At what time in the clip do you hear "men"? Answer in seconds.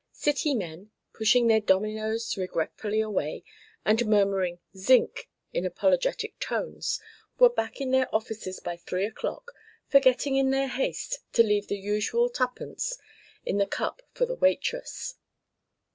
0.55-0.89